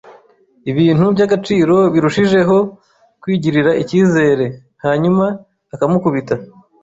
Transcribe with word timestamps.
ibintu 0.71 1.05
by'agaciro 1.13 1.77
birushijeho 1.93 2.57
kwigirira 3.21 3.71
icyizere'— 3.81 4.49
hanyuma 4.83 5.25
ukamukubita.” 5.73 6.35